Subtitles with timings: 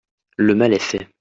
[0.37, 1.07] Le mal est fait.